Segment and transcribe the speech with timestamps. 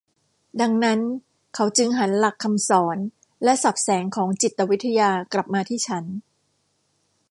[0.61, 0.99] ดังนั้น
[1.55, 2.97] เขาจึงหันหลักคำสอน
[3.43, 6.05] และศัพท์แสงของจิตวิทยากลับมาที่ฉัน